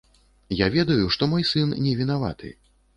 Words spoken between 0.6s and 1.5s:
Я ведаю, што мой